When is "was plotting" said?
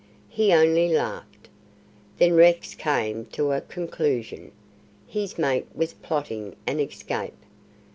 5.75-6.55